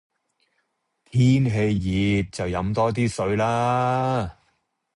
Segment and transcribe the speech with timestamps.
[1.11, 4.39] 天氣熱就飲多啲水啦